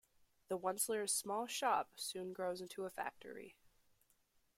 The 0.47 0.57
Once-ler's 0.57 1.13
small 1.13 1.45
shop 1.45 1.91
soon 1.95 2.33
grows 2.33 2.59
into 2.59 2.85
a 2.85 2.89
factory. 2.89 3.55